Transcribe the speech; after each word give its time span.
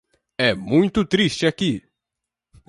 É 0.39 0.55
muito 0.55 1.05
triste 1.05 1.45
aqui. 1.45 1.83